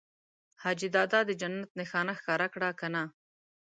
حاجي 0.61 0.87
دادا 0.95 1.19
د 1.25 1.31
جنت 1.41 1.69
نښانه 1.79 2.13
ښکاره 2.19 2.47
کړه 2.53 2.69
که 2.79 2.87
نه؟ 2.93 3.03